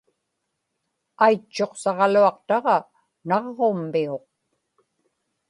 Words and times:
aitchuqsaġaluaqtaġa 1.25 2.77
naġġummiuq 3.27 4.25